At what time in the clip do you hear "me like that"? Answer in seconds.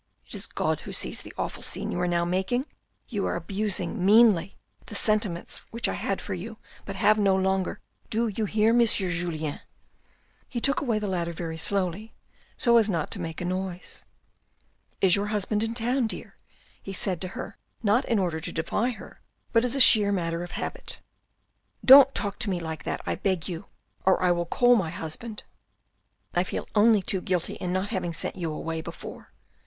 22.49-23.01